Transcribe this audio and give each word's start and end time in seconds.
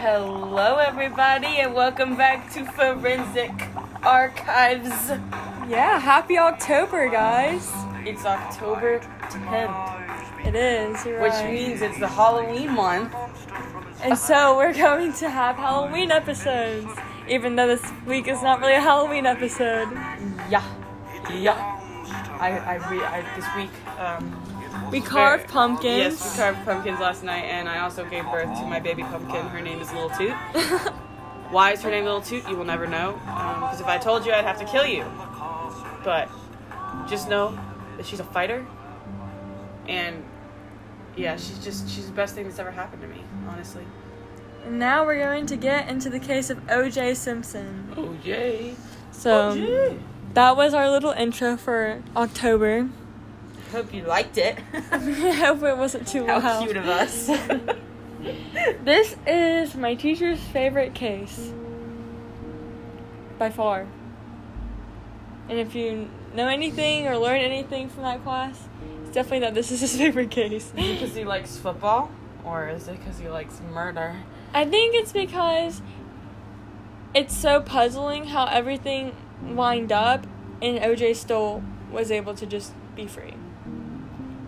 Hello, 0.00 0.76
everybody, 0.76 1.58
and 1.58 1.74
welcome 1.74 2.16
back 2.16 2.52
to 2.52 2.64
Forensic 2.64 3.50
Archives. 4.04 5.10
Yeah, 5.68 5.98
happy 5.98 6.38
October, 6.38 7.08
guys. 7.08 7.68
It's 8.06 8.24
October 8.24 9.00
10th, 9.00 10.46
It 10.46 10.54
is, 10.54 11.04
you're 11.04 11.20
which 11.20 11.32
right. 11.32 11.52
means 11.52 11.82
it's 11.82 11.98
the 11.98 12.06
Halloween 12.06 12.76
month. 12.76 13.12
And 14.04 14.16
so 14.16 14.56
we're 14.56 14.72
going 14.72 15.14
to 15.14 15.28
have 15.28 15.56
Halloween 15.56 16.12
episodes, 16.12 16.86
even 17.28 17.56
though 17.56 17.66
this 17.66 17.82
week 18.06 18.28
is 18.28 18.40
not 18.40 18.60
really 18.60 18.74
a 18.74 18.80
Halloween 18.80 19.26
episode. 19.26 19.88
Yeah, 20.48 20.62
yeah. 21.34 21.77
I, 22.10 22.58
I, 22.58 22.90
re- 22.90 23.04
I 23.04 23.22
this 23.36 23.46
week, 23.56 23.70
um, 23.98 24.90
We 24.90 25.00
carved 25.00 25.42
Very- 25.44 25.52
pumpkins. 25.52 25.96
yes, 25.98 26.32
we 26.36 26.42
carved 26.42 26.64
pumpkins 26.64 27.00
last 27.00 27.22
night, 27.24 27.44
and 27.44 27.68
I 27.68 27.80
also 27.80 28.04
gave 28.08 28.24
birth 28.24 28.58
to 28.60 28.66
my 28.66 28.80
baby 28.80 29.02
pumpkin. 29.02 29.46
Her 29.48 29.60
name 29.60 29.80
is 29.80 29.92
Little 29.92 30.10
Toot. 30.10 30.32
Why 31.50 31.72
is 31.72 31.82
her 31.82 31.90
name 31.90 32.04
Little 32.04 32.20
Toot? 32.20 32.46
You 32.48 32.56
will 32.56 32.64
never 32.66 32.86
know. 32.86 33.12
Because 33.24 33.80
if 33.80 33.86
I 33.86 33.98
told 33.98 34.26
you, 34.26 34.32
I'd 34.32 34.44
have 34.44 34.58
to 34.58 34.66
kill 34.66 34.86
you. 34.86 35.04
But 36.04 36.28
just 37.08 37.28
know 37.28 37.58
that 37.96 38.06
she's 38.06 38.20
a 38.20 38.24
fighter. 38.24 38.66
And 39.88 40.22
yeah, 41.16 41.36
she's 41.36 41.58
just, 41.64 41.88
she's 41.88 42.06
the 42.06 42.12
best 42.12 42.34
thing 42.34 42.44
that's 42.44 42.58
ever 42.58 42.70
happened 42.70 43.02
to 43.02 43.08
me, 43.08 43.22
honestly. 43.48 43.84
And 44.64 44.78
now 44.78 45.06
we're 45.06 45.18
going 45.18 45.46
to 45.46 45.56
get 45.56 45.88
into 45.88 46.10
the 46.10 46.18
case 46.20 46.50
of 46.50 46.60
O.J. 46.70 47.14
Simpson. 47.14 47.92
O.J. 47.96 48.74
So 49.12 49.54
yay. 49.54 49.98
That 50.38 50.56
was 50.56 50.72
our 50.72 50.88
little 50.88 51.10
intro 51.10 51.56
for 51.56 52.00
October. 52.14 52.88
I 53.66 53.70
hope 53.72 53.92
you 53.92 54.04
liked 54.04 54.38
it. 54.38 54.56
I 54.92 54.98
hope 55.32 55.64
it 55.64 55.76
wasn't 55.76 56.06
too 56.06 56.24
How 56.26 56.38
loud. 56.38 56.62
cute 56.62 56.76
of 56.76 56.86
us. 56.86 57.28
This 58.84 59.16
is 59.26 59.74
my 59.74 59.94
teacher's 59.94 60.38
favorite 60.40 60.94
case. 60.94 61.52
By 63.38 63.50
far. 63.50 63.86
And 65.48 65.58
if 65.58 65.74
you 65.74 66.08
know 66.34 66.46
anything 66.46 67.08
or 67.08 67.18
learn 67.18 67.40
anything 67.40 67.88
from 67.88 68.04
that 68.04 68.22
class, 68.22 68.68
it's 69.02 69.10
definitely 69.12 69.40
that 69.40 69.54
this 69.54 69.72
is 69.72 69.80
his 69.80 69.96
favorite 70.02 70.30
case. 70.30 70.72
Is 70.76 70.88
it 70.88 71.00
because 71.00 71.16
he 71.16 71.24
likes 71.24 71.56
football? 71.56 72.10
Or 72.44 72.68
is 72.68 72.86
it 72.86 72.98
because 72.98 73.18
he 73.18 73.28
likes 73.28 73.60
murder? 73.72 74.16
I 74.54 74.64
think 74.64 74.94
it's 74.94 75.12
because 75.12 75.82
it's 77.12 77.36
so 77.36 77.60
puzzling 77.60 78.26
how 78.26 78.46
everything 78.46 79.14
lined 79.46 79.92
up 79.92 80.26
and 80.62 80.78
OJ 80.78 81.14
still 81.16 81.62
was 81.90 82.10
able 82.10 82.34
to 82.34 82.46
just 82.46 82.72
be 82.94 83.06
free. 83.06 83.34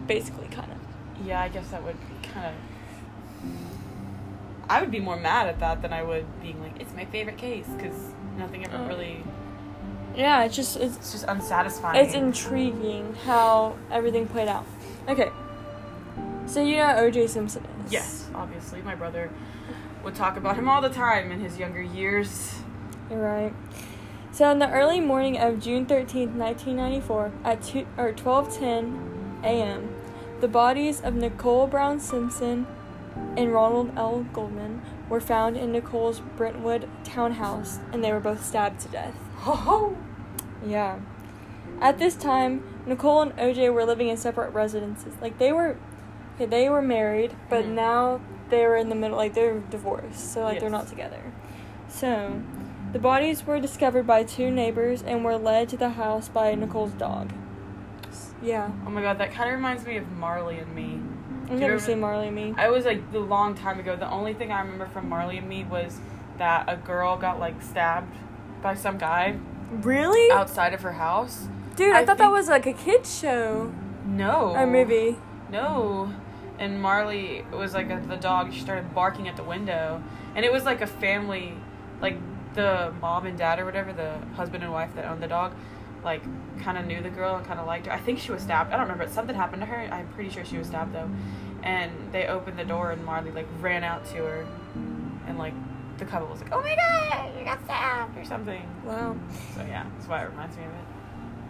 Basically, 0.06 0.48
kind 0.48 0.70
of. 0.72 1.26
Yeah, 1.26 1.40
I 1.40 1.48
guess 1.48 1.68
that 1.68 1.82
would 1.84 1.96
be 2.00 2.28
kind 2.28 2.46
of. 2.46 2.54
I 4.68 4.80
would 4.80 4.90
be 4.90 5.00
more 5.00 5.16
mad 5.16 5.48
at 5.48 5.58
that 5.60 5.82
than 5.82 5.92
I 5.92 6.02
would 6.02 6.24
being 6.40 6.60
like, 6.62 6.80
it's 6.80 6.94
my 6.94 7.04
favorite 7.04 7.36
case, 7.38 7.66
because 7.76 8.12
nothing 8.38 8.64
ever 8.64 8.76
Oh. 8.76 8.86
really. 8.86 9.24
Yeah, 10.16 10.42
it's 10.44 10.56
just 10.56 10.76
it's 10.76 10.96
It's 10.96 11.12
just 11.12 11.24
unsatisfying. 11.28 12.04
It's 12.04 12.14
intriguing 12.14 13.14
how 13.26 13.76
everything 13.90 14.26
played 14.26 14.48
out. 14.48 14.66
Okay. 15.08 15.30
So 16.46 16.60
you 16.60 16.76
know 16.78 16.86
OJ 16.86 17.28
Simpson 17.28 17.64
is. 17.86 17.92
Yes, 17.92 18.28
obviously. 18.34 18.82
My 18.82 18.96
brother 18.96 19.30
would 20.02 20.14
talk 20.16 20.36
about 20.36 20.56
him 20.56 20.68
all 20.68 20.80
the 20.80 20.88
time 20.88 21.30
in 21.30 21.40
his 21.40 21.58
younger 21.58 21.82
years. 21.82 22.54
You're 23.08 23.20
right. 23.20 23.52
So 24.40 24.50
in 24.50 24.58
the 24.58 24.70
early 24.70 25.00
morning 25.00 25.36
of 25.36 25.60
June 25.60 25.84
13th, 25.84 26.32
1994, 26.34 27.30
at 27.44 27.62
2 27.62 27.86
or 27.98 28.10
12:10 28.10 29.44
a.m., 29.44 29.94
the 30.40 30.48
bodies 30.48 31.02
of 31.02 31.14
Nicole 31.14 31.66
Brown 31.66 32.00
Simpson 32.00 32.66
and 33.36 33.52
Ronald 33.52 33.92
L. 33.98 34.24
Goldman 34.32 34.80
were 35.10 35.20
found 35.20 35.58
in 35.58 35.72
Nicole's 35.72 36.20
Brentwood 36.38 36.88
townhouse, 37.04 37.80
and 37.92 38.02
they 38.02 38.10
were 38.12 38.18
both 38.18 38.42
stabbed 38.42 38.80
to 38.80 38.88
death. 38.88 39.14
Ho 39.40 39.52
ho! 39.66 39.96
Yeah. 40.66 41.00
At 41.78 41.98
this 41.98 42.14
time, 42.14 42.62
Nicole 42.86 43.20
and 43.20 43.36
OJ 43.36 43.70
were 43.74 43.84
living 43.84 44.08
in 44.08 44.16
separate 44.16 44.54
residences. 44.54 45.12
Like 45.20 45.36
they 45.36 45.52
were, 45.52 45.76
okay, 46.36 46.46
they 46.46 46.70
were 46.70 46.80
married, 46.80 47.36
but 47.50 47.66
Mhm. 47.66 47.74
now 47.74 48.20
they 48.48 48.66
were 48.66 48.76
in 48.76 48.88
the 48.88 48.94
middle. 48.94 49.18
Like 49.18 49.34
they're 49.34 49.58
divorced, 49.58 50.32
so 50.32 50.44
like 50.44 50.60
they're 50.60 50.70
not 50.70 50.88
together. 50.88 51.20
So, 51.90 52.40
the 52.92 52.98
bodies 52.98 53.46
were 53.46 53.60
discovered 53.60 54.06
by 54.06 54.24
two 54.24 54.50
neighbors 54.50 55.02
and 55.02 55.24
were 55.24 55.36
led 55.36 55.68
to 55.70 55.76
the 55.76 55.90
house 55.90 56.28
by 56.28 56.54
Nicole's 56.54 56.92
dog. 56.92 57.32
Yeah, 58.42 58.70
Oh 58.86 58.90
my 58.90 59.02
god, 59.02 59.18
that 59.18 59.32
kind 59.32 59.50
of 59.50 59.56
reminds 59.56 59.84
me 59.84 59.96
of 59.98 60.10
Marley 60.12 60.58
and 60.58 60.74
Me. 60.74 60.98
I've 61.44 61.52
you 61.52 61.58
never 61.58 61.74
ever- 61.74 61.80
seen 61.82 62.00
Marley 62.00 62.28
and 62.28 62.36
Me. 62.36 62.54
I 62.56 62.68
was 62.70 62.84
like 62.84 63.12
the 63.12 63.20
long 63.20 63.54
time 63.54 63.78
ago. 63.78 63.96
The 63.96 64.10
only 64.10 64.32
thing 64.34 64.50
I 64.50 64.60
remember 64.60 64.86
from 64.86 65.08
Marley 65.08 65.38
and 65.38 65.48
Me 65.48 65.64
was 65.64 65.98
that 66.38 66.64
a 66.68 66.76
girl 66.76 67.16
got 67.16 67.38
like 67.38 67.60
stabbed 67.60 68.14
by 68.62 68.74
some 68.74 68.96
guy 68.98 69.36
Really, 69.70 70.32
outside 70.32 70.72
of 70.74 70.80
her 70.82 70.92
house. 70.92 71.48
dude? 71.76 71.92
I, 71.94 72.00
I 72.00 72.04
thought 72.06 72.18
that 72.18 72.30
was 72.32 72.48
like 72.48 72.66
a 72.66 72.72
kids 72.72 73.18
show 73.20 73.72
No. 74.06 74.52
or 74.56 74.66
movie. 74.66 75.16
No. 75.50 76.12
And 76.58 76.80
Marley 76.82 77.44
was 77.52 77.72
like 77.74 77.90
a, 77.90 78.02
the 78.06 78.16
dog. 78.16 78.52
She 78.52 78.60
started 78.60 78.94
barking 78.94 79.28
at 79.28 79.36
the 79.36 79.44
window, 79.44 80.02
and 80.34 80.44
it 80.44 80.52
was 80.52 80.64
like 80.64 80.80
a 80.80 80.86
family, 80.86 81.54
like 82.02 82.16
the 82.54 82.92
mom 83.00 83.26
and 83.26 83.38
dad 83.38 83.58
or 83.58 83.64
whatever, 83.64 83.92
the 83.92 84.18
husband 84.34 84.62
and 84.62 84.72
wife 84.72 84.94
that 84.94 85.04
owned 85.04 85.22
the 85.22 85.28
dog, 85.28 85.54
like 86.04 86.22
kind 86.60 86.78
of 86.78 86.86
knew 86.86 87.02
the 87.02 87.10
girl 87.10 87.36
and 87.36 87.46
kind 87.46 87.60
of 87.60 87.66
liked 87.66 87.86
her. 87.86 87.92
I 87.92 87.98
think 87.98 88.18
she 88.18 88.32
was 88.32 88.42
stabbed. 88.42 88.72
I 88.72 88.76
don't 88.76 88.88
remember. 88.88 89.08
Something 89.12 89.36
happened 89.36 89.62
to 89.62 89.66
her. 89.66 89.76
I'm 89.92 90.08
pretty 90.08 90.30
sure 90.30 90.44
she 90.44 90.58
was 90.58 90.66
stabbed 90.66 90.94
though. 90.94 91.08
And 91.62 91.92
they 92.12 92.26
opened 92.26 92.58
the 92.58 92.64
door, 92.64 92.90
and 92.90 93.04
Marley 93.04 93.30
like 93.30 93.46
ran 93.60 93.84
out 93.84 94.04
to 94.06 94.16
her, 94.16 94.46
and 95.26 95.38
like 95.38 95.52
the 95.98 96.06
couple 96.06 96.28
was 96.28 96.40
like, 96.40 96.52
"Oh 96.52 96.62
my 96.62 96.74
god, 96.74 97.38
you 97.38 97.44
got 97.44 97.62
stabbed" 97.64 98.16
or 98.16 98.24
something. 98.24 98.62
Wow. 98.84 99.16
So 99.54 99.60
yeah, 99.62 99.86
that's 99.94 100.08
why 100.08 100.22
it 100.22 100.30
reminds 100.30 100.56
me 100.56 100.64
of 100.64 100.70
it. 100.70 100.99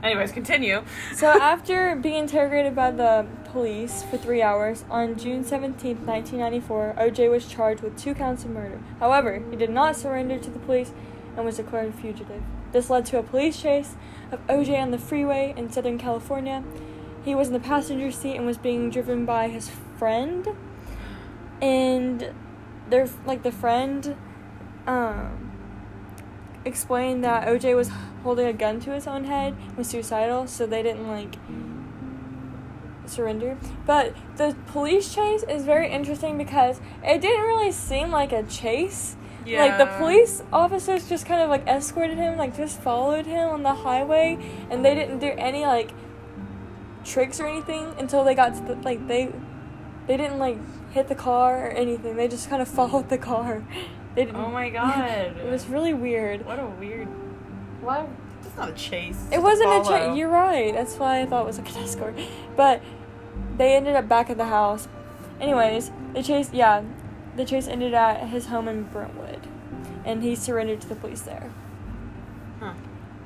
Anyways, 0.02 0.32
continue. 0.32 0.82
So 1.14 1.28
after 1.28 1.94
being 1.94 2.16
interrogated 2.16 2.74
by 2.74 2.90
the 2.90 3.26
police 3.44 4.02
for 4.02 4.16
three 4.16 4.40
hours 4.40 4.84
on 4.90 5.18
June 5.18 5.44
17, 5.44 6.06
1994, 6.06 6.94
OJ 6.98 7.30
was 7.30 7.46
charged 7.46 7.82
with 7.82 7.98
two 7.98 8.14
counts 8.14 8.44
of 8.44 8.50
murder. 8.50 8.80
However, 8.98 9.42
he 9.50 9.56
did 9.56 9.70
not 9.70 9.96
surrender 9.96 10.38
to 10.38 10.50
the 10.50 10.58
police 10.58 10.92
and 11.36 11.44
was 11.44 11.56
declared 11.56 11.90
a 11.90 11.92
fugitive. 11.92 12.42
This 12.72 12.88
led 12.88 13.04
to 13.06 13.18
a 13.18 13.22
police 13.22 13.60
chase 13.60 13.94
of 14.32 14.44
OJ 14.46 14.80
on 14.80 14.90
the 14.90 14.98
freeway 14.98 15.52
in 15.56 15.70
Southern 15.70 15.98
California. 15.98 16.64
He 17.24 17.34
was 17.34 17.48
in 17.48 17.52
the 17.52 17.60
passenger 17.60 18.10
seat 18.10 18.36
and 18.36 18.46
was 18.46 18.56
being 18.56 18.90
driven 18.90 19.26
by 19.26 19.48
his 19.48 19.70
friend. 19.98 20.48
And 21.60 22.32
their 22.88 23.08
like 23.26 23.42
the 23.42 23.52
friend 23.52 24.16
um 24.86 25.52
explained 26.64 27.22
that 27.24 27.46
OJ 27.46 27.76
was 27.76 27.90
holding 28.22 28.46
a 28.46 28.52
gun 28.52 28.80
to 28.80 28.90
his 28.90 29.06
own 29.06 29.24
head, 29.24 29.56
was 29.76 29.88
suicidal, 29.88 30.46
so 30.46 30.66
they 30.66 30.82
didn't 30.82 31.08
like 31.08 31.36
surrender. 33.06 33.58
But 33.86 34.14
the 34.36 34.56
police 34.68 35.14
chase 35.14 35.42
is 35.42 35.64
very 35.64 35.90
interesting 35.90 36.38
because 36.38 36.80
it 37.04 37.20
didn't 37.20 37.44
really 37.44 37.72
seem 37.72 38.10
like 38.10 38.32
a 38.32 38.42
chase. 38.44 39.16
Yeah. 39.44 39.64
Like 39.64 39.78
the 39.78 39.86
police 39.98 40.42
officers 40.52 41.08
just 41.08 41.26
kind 41.26 41.40
of 41.40 41.48
like 41.48 41.66
escorted 41.66 42.18
him, 42.18 42.36
like 42.36 42.56
just 42.56 42.80
followed 42.80 43.26
him 43.26 43.48
on 43.48 43.62
the 43.62 43.74
highway, 43.74 44.38
and 44.70 44.84
they 44.84 44.94
didn't 44.94 45.18
do 45.18 45.28
any 45.36 45.64
like 45.64 45.92
tricks 47.04 47.40
or 47.40 47.46
anything 47.46 47.94
until 47.98 48.22
they 48.22 48.34
got 48.34 48.54
to 48.54 48.60
the 48.62 48.74
like 48.82 49.06
they 49.08 49.32
they 50.06 50.16
didn't 50.16 50.38
like 50.38 50.58
hit 50.90 51.08
the 51.08 51.14
car 51.14 51.66
or 51.66 51.70
anything. 51.70 52.16
They 52.16 52.28
just 52.28 52.48
kind 52.50 52.60
of 52.60 52.68
followed 52.78 53.08
the 53.08 53.18
car. 53.18 53.64
They 54.14 54.26
didn't. 54.26 54.36
Oh 54.36 54.50
my 54.50 54.68
god. 54.80 55.36
it 55.36 55.50
was 55.50 55.66
really 55.66 55.94
weird. 55.94 56.44
What 56.44 56.58
a 56.58 56.66
weird. 56.66 57.08
Why? 57.80 58.06
It's 58.44 58.56
not 58.56 58.70
a 58.70 58.72
chase. 58.72 59.26
It 59.32 59.42
wasn't 59.42 59.70
a 59.70 59.88
chase. 59.88 60.16
You're 60.16 60.28
right. 60.28 60.72
That's 60.74 60.96
why 60.96 61.20
I 61.20 61.26
thought 61.26 61.42
it 61.42 61.46
was 61.46 61.58
like 61.58 61.70
an 61.70 61.82
escort. 61.82 62.14
But 62.56 62.82
they 63.56 63.76
ended 63.76 63.96
up 63.96 64.08
back 64.08 64.30
at 64.30 64.36
the 64.36 64.46
house. 64.46 64.88
Anyways, 65.40 65.90
the 66.14 66.22
chase, 66.22 66.50
yeah, 66.52 66.82
the 67.36 67.44
chase 67.44 67.66
ended 67.68 67.94
at 67.94 68.28
his 68.28 68.46
home 68.46 68.68
in 68.68 68.84
Brentwood, 68.84 69.46
and 70.04 70.22
he 70.22 70.34
surrendered 70.34 70.80
to 70.82 70.88
the 70.88 70.94
police 70.94 71.22
there. 71.22 71.50
Huh. 72.58 72.74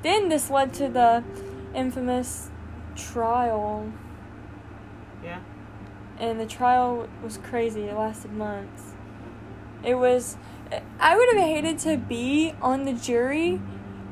Then 0.03 0.29
this 0.29 0.51
led 0.51 0.73
to 0.75 0.89
the 0.89 1.25
infamous 1.75 2.51
trial, 2.95 3.91
Yeah. 5.25 5.41
and 6.19 6.39
the 6.39 6.47
trial 6.47 7.09
was 7.23 7.39
crazy. 7.39 7.85
It 7.85 7.97
lasted 7.97 8.33
months. 8.33 8.93
It 9.83 9.97
was. 9.97 10.37
I 11.01 11.17
would 11.17 11.29
have 11.35 11.45
hated 11.45 11.79
to 11.81 11.97
be 11.97 12.55
on 12.63 12.85
the 12.85 12.93
jury 12.93 13.61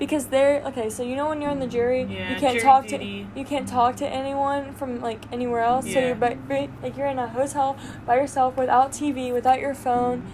because 0.03 0.27
they're 0.27 0.61
okay. 0.67 0.91
So 0.91 1.05
you 1.05 1.15
know 1.15 1.29
when 1.29 1.41
you're 1.41 1.53
on 1.53 1.61
the 1.61 1.69
jury, 1.69 2.03
Yeah, 2.03 2.31
you 2.35 2.37
can't 2.41 2.61
talk 2.61 2.89
duty. 2.89 3.29
to 3.35 3.39
you 3.39 3.45
can't 3.47 3.69
talk 3.69 3.95
to 4.03 4.07
anyone 4.07 4.75
from 4.75 5.01
like 5.01 5.21
anywhere 5.33 5.61
else. 5.61 5.87
Yeah. 5.87 5.95
So 5.95 6.01
you're 6.07 6.15
by, 6.17 6.69
like 6.83 6.97
you're 6.97 7.07
in 7.07 7.21
a 7.21 7.29
hotel 7.29 7.77
by 8.05 8.17
yourself 8.17 8.57
without 8.57 8.91
TV, 8.91 9.33
without 9.33 9.61
your 9.61 9.75
phone, 9.75 10.25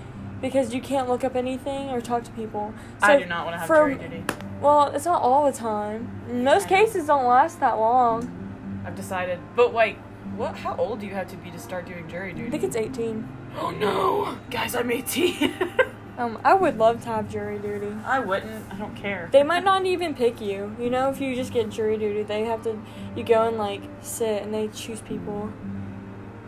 because 0.41 0.73
you 0.75 0.81
can't 0.81 1.07
look 1.07 1.23
up 1.23 1.37
anything 1.37 1.91
or 1.91 2.01
talk 2.01 2.25
to 2.25 2.31
people. 2.31 2.73
So 3.03 3.09
I 3.09 3.19
do 3.19 3.27
not 3.27 3.45
want 3.45 3.57
to 3.57 3.59
have 3.59 3.67
for- 3.67 3.91
jury 3.91 4.09
duty. 4.09 4.25
Well, 4.63 4.87
it's 4.95 5.05
not 5.05 5.21
all 5.21 5.45
the 5.45 5.57
time. 5.57 6.01
Most 6.33 6.67
cases 6.67 7.07
don't 7.07 7.27
last 7.27 7.61
that 7.61 7.75
long. 7.79 8.83
I've 8.87 8.97
decided. 8.97 9.39
But 9.55 9.75
like, 9.75 9.99
what? 10.35 10.57
How 10.57 10.75
old 10.77 11.01
do 11.01 11.07
you 11.07 11.13
have 11.15 11.29
to 11.29 11.37
be 11.37 11.51
to 11.51 11.59
start 11.59 11.85
doing 11.87 12.09
jury 12.09 12.33
duty? 12.33 12.47
I 12.49 12.51
think 12.51 12.65
it's 12.65 12.75
18. 12.75 13.29
Oh 13.61 13.71
no, 13.87 14.39
guys! 14.51 14.75
I'm 14.75 14.91
18. 14.91 15.53
Um, 16.19 16.37
I 16.45 16.53
would 16.53 16.77
love 16.79 17.01
to 17.05 17.09
have 17.11 17.31
jury 17.31 17.59
duty. 17.59 17.95
I 18.05 18.19
wouldn't. 18.19 18.73
I 18.73 18.77
don't 18.77 18.95
care. 18.97 19.29
They 19.33 19.45
might 19.45 19.63
not 19.63 19.87
even 19.87 20.15
pick 20.15 20.41
you. 20.41 20.75
You 20.79 20.91
know, 20.91 21.11
if 21.11 21.21
you 21.21 21.35
just 21.37 21.53
get 21.53 21.71
jury 21.71 21.97
duty, 21.97 22.25
they 22.25 22.45
have 22.45 22.63
to. 22.65 22.77
You 23.15 23.23
go 23.23 23.47
and 23.47 23.57
like 23.57 23.83
sit, 24.03 24.43
and 24.43 24.53
they 24.53 24.67
choose 24.69 25.01
people 25.01 25.53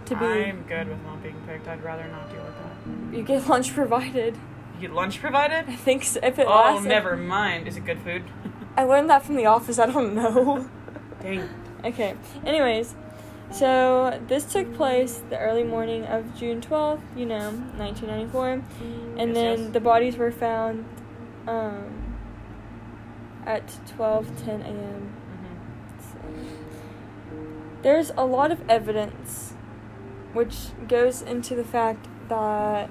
to 0.06 0.16
be. 0.16 0.24
I'm 0.26 0.62
good 0.64 0.88
with 0.88 1.00
not 1.04 1.22
being 1.22 1.40
picked. 1.46 1.68
I'd 1.68 1.84
rather 1.84 2.06
not 2.08 2.28
deal 2.30 2.42
with 2.42 2.54
that. 2.56 3.16
You 3.16 3.22
get 3.22 3.48
lunch 3.48 3.72
provided. 3.72 4.34
You 4.74 4.80
get 4.88 4.92
lunch 4.92 5.20
provided? 5.20 5.68
I 5.68 5.76
think 5.76 6.02
so, 6.02 6.18
if 6.20 6.38
it 6.40 6.46
Oh, 6.48 6.50
lasts. 6.50 6.84
never 6.86 7.16
mind. 7.16 7.68
Is 7.68 7.76
it 7.76 7.84
good 7.84 8.00
food? 8.00 8.24
I 8.76 8.82
learned 8.82 9.08
that 9.10 9.22
from 9.24 9.36
the 9.36 9.46
office. 9.46 9.78
I 9.78 9.86
don't 9.86 10.14
know. 10.16 10.68
Dang. 11.22 11.48
okay. 11.84 12.16
Anyways, 12.44 12.96
so 13.50 14.20
this 14.28 14.44
took 14.52 14.72
place 14.74 15.22
the 15.30 15.38
early 15.38 15.64
morning 15.64 16.04
of 16.06 16.36
June 16.38 16.60
twelfth. 16.60 17.02
You 17.16 17.26
know, 17.26 17.50
nineteen 17.76 18.08
ninety 18.08 18.30
four, 18.30 18.50
and 18.50 18.64
Yes, 19.18 19.34
then 19.34 19.58
yes. 19.64 19.70
the 19.72 19.80
bodies 19.80 20.16
were 20.16 20.30
found 20.32 20.84
um, 21.46 22.16
at 23.46 23.62
twelve 23.96 24.26
ten 24.44 24.62
a.m. 24.62 25.12
Mhm. 25.32 26.02
So, 26.02 26.18
there's 27.82 28.12
a 28.16 28.24
lot 28.24 28.50
of 28.52 28.60
evidence 28.68 29.54
which 30.32 30.56
goes 30.86 31.22
into 31.22 31.54
the 31.56 31.64
fact 31.64 32.06
that 32.28 32.88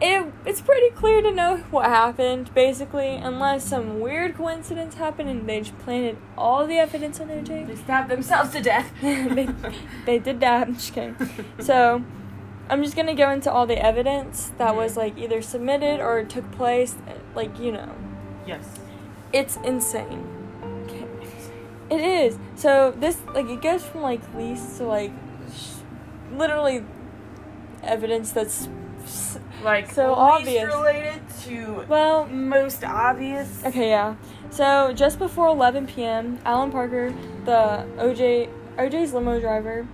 it, 0.00 0.32
it's 0.44 0.60
pretty 0.60 0.90
clear 0.90 1.22
to 1.22 1.32
know 1.32 1.58
what 1.70 1.86
happened, 1.86 2.52
basically, 2.54 3.14
unless 3.14 3.64
some 3.64 4.00
weird 4.00 4.36
coincidence 4.36 4.96
happened 4.96 5.30
and 5.30 5.48
they 5.48 5.60
just 5.60 5.78
planted 5.78 6.18
all 6.36 6.66
the 6.66 6.76
evidence 6.76 7.20
on 7.20 7.28
their 7.28 7.42
ticket. 7.42 7.68
They 7.68 7.76
stabbed 7.76 8.10
themselves 8.10 8.50
to 8.52 8.60
death. 8.60 8.92
they, 9.00 9.48
they 10.04 10.18
did 10.18 10.40
that. 10.40 10.68
I'm 10.68 10.74
just 10.74 10.92
kidding. 10.92 11.16
So, 11.60 12.04
I'm 12.68 12.82
just 12.82 12.96
gonna 12.96 13.14
go 13.14 13.30
into 13.30 13.50
all 13.50 13.66
the 13.66 13.82
evidence 13.82 14.52
that 14.58 14.74
was 14.74 14.96
like 14.96 15.16
either 15.16 15.40
submitted 15.40 16.00
or 16.00 16.24
took 16.24 16.50
place. 16.52 16.96
Like, 17.34 17.58
you 17.60 17.70
know, 17.72 17.94
yes. 18.46 18.68
it's 19.32 19.56
insane. 19.58 20.26
Okay. 20.84 21.06
It 21.90 22.00
is. 22.00 22.38
So 22.56 22.92
this 22.96 23.18
like 23.34 23.46
it 23.46 23.62
goes 23.62 23.84
from 23.84 24.02
like 24.02 24.20
least 24.34 24.78
to 24.78 24.84
like 24.84 25.12
sh- 25.54 25.76
literally 26.32 26.84
evidence 27.84 28.32
that's 28.32 28.68
Like 29.62 29.90
So 29.90 30.14
obvious. 30.14 30.64
related 30.66 31.20
to 31.44 31.84
well 31.88 32.26
most 32.26 32.84
obvious. 32.84 33.62
okay 33.64 33.90
yeah. 33.90 34.14
So 34.50 34.92
just 34.94 35.18
before 35.18 35.48
11 35.48 35.86
p.m., 35.86 36.38
Alan 36.44 36.70
Parker, 36.70 37.10
the 37.44 37.84
OJ 37.98 38.48
OJ's 38.78 39.12
limo 39.14 39.40
driver, 39.40 39.86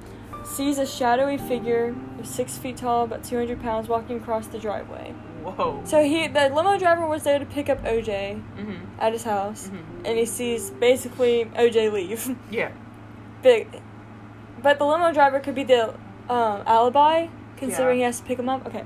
sees 0.44 0.78
a 0.78 0.86
shadowy 0.86 1.38
figure, 1.38 1.94
six 2.22 2.58
feet 2.58 2.76
tall, 2.76 3.04
about 3.04 3.24
200 3.24 3.60
pounds, 3.62 3.88
walking 3.88 4.16
across 4.16 4.46
the 4.48 4.58
driveway. 4.58 5.14
Whoa. 5.42 5.80
So 5.84 6.02
he 6.04 6.26
the 6.28 6.50
limo 6.50 6.78
driver 6.78 7.06
was 7.06 7.22
there 7.24 7.38
to 7.38 7.46
pick 7.46 7.68
up 7.68 7.82
OJ 7.84 8.40
Mhm. 8.58 8.78
at 9.00 9.12
his 9.12 9.24
house, 9.24 9.68
Mhm. 9.72 10.06
and 10.06 10.18
he 10.18 10.26
sees 10.26 10.70
basically 10.70 11.46
OJ 11.56 11.88
leave. 11.92 12.36
Yeah. 12.50 12.70
big. 13.42 13.66
But 14.62 14.78
the 14.78 14.84
limo 14.86 15.12
driver 15.12 15.40
could 15.40 15.54
be 15.56 15.64
the 15.64 15.94
um, 16.28 16.62
alibi, 16.66 17.26
considering 17.62 17.98
Yeah. 17.98 18.04
he 18.04 18.06
has 18.10 18.20
to 18.20 18.26
pick 18.26 18.38
him 18.38 18.48
up. 18.48 18.66
Okay. 18.66 18.84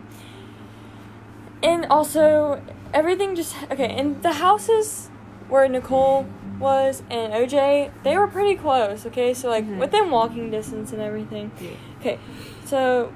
And 1.62 1.87
also, 1.87 2.61
everything 2.93 3.34
just 3.34 3.56
okay. 3.70 3.88
And 3.99 4.23
the 4.23 4.32
houses 4.34 5.11
where 5.49 5.69
Nicole 5.69 6.26
was 6.58 7.02
and 7.11 7.32
OJ, 7.32 7.90
they 8.02 8.17
were 8.17 8.26
pretty 8.26 8.56
close. 8.56 9.06
Okay, 9.06 9.32
so 9.34 9.49
like 9.49 9.64
Mhm. 9.67 9.78
within 9.78 10.11
walking 10.11 10.50
distance 10.50 10.93
and 10.93 11.00
everything. 11.02 11.50
Yeah. 11.61 11.70
Okay, 12.00 12.19
so 12.64 13.12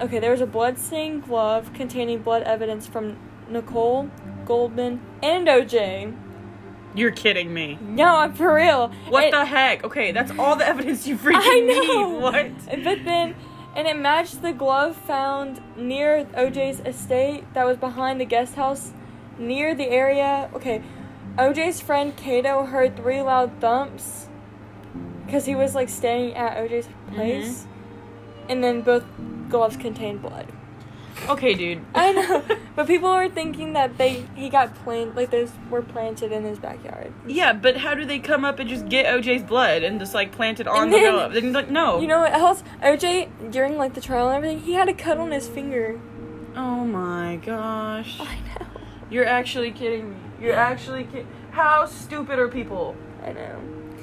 okay, 0.00 0.18
there 0.18 0.30
was 0.32 0.40
a 0.40 0.46
blood-stained 0.46 1.24
glove 1.24 1.72
containing 1.74 2.18
blood 2.22 2.42
evidence 2.42 2.86
from 2.86 3.16
Nicole, 3.48 4.08
Goldman, 4.46 5.00
and 5.22 5.46
OJ. 5.48 6.12
You're 6.94 7.10
kidding 7.12 7.54
me. 7.54 7.78
No, 7.80 8.16
I'm 8.16 8.34
for 8.34 8.52
real. 8.54 8.90
What 9.08 9.24
It- 9.24 9.30
the 9.32 9.44
heck? 9.46 9.84
Okay, 9.84 10.12
that's 10.12 10.32
all 10.38 10.56
the 10.56 10.66
evidence 10.66 11.06
you 11.06 11.16
freaking 11.24 11.36
I 11.36 11.60
know. 11.60 12.12
need. 12.12 12.22
What? 12.22 12.84
But 12.84 12.98
then, 13.04 13.34
and 13.74 13.86
it 13.86 13.96
matched 13.96 14.42
the 14.42 14.52
glove 14.52 14.96
found 14.96 15.60
near 15.76 16.24
OJ's 16.36 16.80
estate 16.80 17.44
that 17.54 17.64
was 17.64 17.76
behind 17.76 18.20
the 18.20 18.24
guest 18.24 18.54
house 18.54 18.92
near 19.38 19.74
the 19.74 19.88
area. 19.88 20.50
Okay, 20.54 20.82
OJ's 21.36 21.80
friend 21.80 22.14
Kato 22.16 22.64
heard 22.64 22.96
three 22.96 23.22
loud 23.22 23.50
thumps 23.60 24.28
because 25.24 25.46
he 25.46 25.54
was 25.54 25.74
like 25.74 25.88
staying 25.88 26.34
at 26.34 26.56
OJ's 26.58 26.88
place, 27.14 27.62
mm-hmm. 27.62 28.50
and 28.50 28.62
then 28.62 28.82
both 28.82 29.04
gloves 29.48 29.76
contained 29.76 30.20
blood. 30.20 30.51
Okay, 31.28 31.54
dude. 31.54 31.84
I 31.94 32.12
know, 32.12 32.42
but 32.76 32.86
people 32.86 33.08
are 33.08 33.28
thinking 33.28 33.72
that 33.74 33.98
they 33.98 34.26
he 34.34 34.48
got 34.48 34.74
planted 34.76 35.14
like 35.16 35.30
those 35.30 35.50
were 35.70 35.82
planted 35.82 36.32
in 36.32 36.42
his 36.44 36.58
backyard. 36.58 37.12
yeah, 37.26 37.52
but 37.52 37.76
how 37.76 37.94
do 37.94 38.04
they 38.04 38.18
come 38.18 38.44
up 38.44 38.58
and 38.58 38.68
just 38.68 38.88
get 38.88 39.06
OJ's 39.06 39.42
blood 39.42 39.82
and 39.82 40.00
just 40.00 40.14
like 40.14 40.32
plant 40.32 40.58
it 40.60 40.66
on 40.66 40.84
And 40.84 40.92
the 40.92 40.98
then- 40.98 41.12
glove? 41.12 41.32
Then 41.34 41.52
like 41.52 41.70
no. 41.70 42.00
You 42.00 42.08
know 42.08 42.20
what 42.20 42.32
else? 42.32 42.62
OJ 42.82 43.50
during 43.52 43.76
like 43.76 43.94
the 43.94 44.00
trial 44.00 44.28
and 44.28 44.36
everything, 44.36 44.60
he 44.60 44.72
had 44.74 44.88
a 44.88 44.94
cut 44.94 45.18
on 45.18 45.30
his 45.30 45.48
finger. 45.48 46.00
Oh 46.56 46.84
my 46.84 47.36
gosh. 47.44 48.18
I 48.20 48.36
know. 48.60 48.66
You're 49.10 49.26
actually 49.26 49.70
kidding 49.72 50.10
me. 50.10 50.16
You're 50.40 50.54
actually 50.54 51.04
kidding. 51.04 51.26
How 51.52 51.86
stupid 51.86 52.38
are 52.38 52.48
people? 52.48 52.96
I 53.24 53.32
know. 53.32 53.60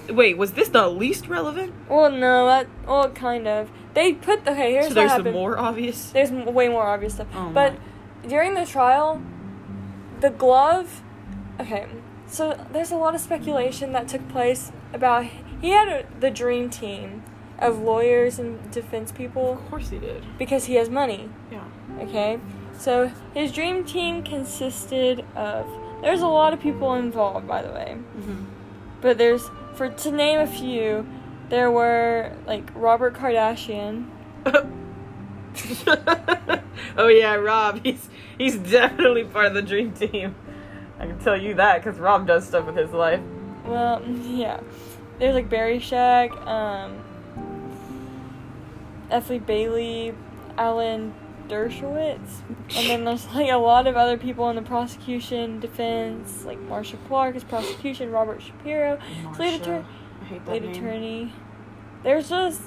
Wait, 0.10 0.38
was 0.38 0.54
this 0.54 0.70
the 0.70 0.88
least 0.88 1.28
relevant? 1.28 1.74
Well, 1.90 2.12
no, 2.12 2.46
that 2.46 2.68
well, 2.88 3.10
kind 3.10 3.48
of. 3.48 3.72
They 3.94 4.14
put 4.14 4.48
okay. 4.48 4.74
Here's 4.74 4.86
so 4.86 4.90
what 4.90 4.96
there's 4.96 5.12
happened. 5.12 5.28
some 5.28 5.34
more 5.34 5.58
obvious. 5.58 6.12
There's 6.12 6.32
way 6.32 6.70
more 6.70 6.88
obvious 6.88 7.16
stuff. 7.16 7.28
Oh 7.34 7.52
but 7.54 7.76
during 8.28 8.54
the 8.56 8.66
trial, 8.66 9.22
the 10.22 10.30
glove. 10.30 11.02
Okay, 11.60 11.88
so 12.28 12.66
there's 12.72 12.92
a 12.92 12.96
lot 12.96 13.16
of 13.16 13.22
speculation 13.22 13.92
that 13.94 14.08
took 14.08 14.28
place 14.30 14.72
about 14.94 15.26
he 15.62 15.70
had 15.72 15.88
a, 15.88 16.06
the 16.20 16.32
dream 16.32 16.70
team 16.70 17.24
of 17.58 17.80
lawyers 17.80 18.40
and 18.40 18.72
defense 18.72 19.12
people 19.12 19.54
Of 19.54 19.70
course 19.70 19.90
he 19.90 20.00
did. 20.00 20.24
because 20.38 20.66
he 20.66 20.76
has 20.76 20.90
money. 20.90 21.30
Yeah. 21.52 21.66
Okay, 22.00 22.40
so 22.78 23.12
his 23.34 23.52
dream 23.52 23.84
team 23.84 24.24
consisted 24.24 25.26
of. 25.36 25.68
There's 26.02 26.22
a 26.22 26.28
lot 26.28 26.54
of 26.54 26.62
people 26.62 26.94
involved, 26.96 27.46
by 27.46 27.62
the 27.62 27.74
way. 27.74 27.98
Mm-hmm. 28.18 28.46
But 29.02 29.18
there's 29.18 29.50
for 29.76 29.90
to 29.90 30.12
name 30.12 30.40
a 30.40 30.48
few, 30.48 31.08
there 31.50 31.72
were 31.72 32.34
like 32.46 32.70
Robert 32.76 33.16
Kardashian. 33.16 34.10
oh 36.98 37.08
yeah, 37.08 37.36
Rob. 37.36 37.82
He's 37.84 38.10
he's 38.38 38.58
definitely 38.58 39.24
part 39.24 39.48
of 39.48 39.54
the 39.54 39.62
dream 39.62 39.94
team. 39.94 40.36
I 41.00 41.06
can 41.08 41.20
tell 41.20 41.40
you 41.40 41.54
that 41.56 41.84
because 41.84 42.00
Rob 42.00 42.28
does 42.28 42.48
stuff 42.48 42.66
with 42.66 42.76
his 42.76 42.92
life. 42.92 43.22
Well, 43.66 44.04
yeah. 44.24 44.60
There's 45.18 45.36
like 45.36 45.50
Barry 45.50 45.80
Scheck, 45.80 46.32
um, 46.48 47.04
F. 49.12 49.30
Lee 49.30 49.40
Bailey, 49.40 50.14
Alan 50.58 51.14
Dershowitz, 51.50 52.42
and 52.76 52.90
then 52.90 53.04
there's 53.06 53.26
like 53.34 53.50
a 53.50 53.58
lot 53.58 53.88
of 53.88 53.98
other 53.98 54.18
people 54.18 54.50
in 54.50 54.56
the 54.56 54.62
prosecution, 54.62 55.60
defense, 55.60 56.46
like 56.46 56.60
Marcia 56.60 56.98
Clark 57.08 57.36
is 57.36 57.44
prosecution, 57.44 58.12
Robert 58.12 58.42
Shapiro, 58.42 58.98
lead 58.98 59.24
Marcia. 59.24 59.56
attorney. 59.56 59.86
I 60.22 60.26
hate 60.26 60.46
that 60.46 60.52
lead 60.52 60.62
name. 60.64 60.72
attorney. 60.72 61.34
There's 62.04 62.30
just, 62.30 62.62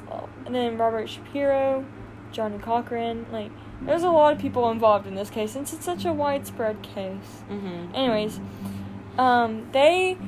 and 0.44 0.54
then 0.54 0.76
Robert 0.76 1.08
Shapiro, 1.08 1.86
Johnnie 2.32 2.58
Cochran. 2.58 3.26
Like, 3.32 3.50
there's 3.80 4.02
a 4.02 4.10
lot 4.10 4.34
of 4.34 4.38
people 4.38 4.70
involved 4.70 5.06
in 5.06 5.14
this 5.14 5.30
case 5.30 5.52
since 5.52 5.72
it's 5.72 5.84
such 5.84 6.04
a 6.04 6.12
widespread 6.12 6.82
case. 6.82 7.44
Mm-hmm. 7.50 7.94
Anyways, 7.94 8.40
um, 9.18 9.68
they 9.72 10.18